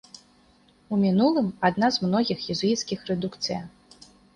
У 0.93 0.99
мінулым, 1.03 1.53
адна 1.71 1.93
з 2.01 2.05
многіх 2.09 2.45
езуіцкіх 2.59 3.09
рэдукцыя. 3.15 3.67